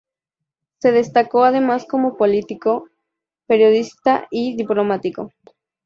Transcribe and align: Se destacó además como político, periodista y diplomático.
Se 0.79 0.91
destacó 0.91 1.43
además 1.43 1.85
como 1.85 2.17
político, 2.17 2.89
periodista 3.45 4.25
y 4.31 4.55
diplomático. 4.57 5.31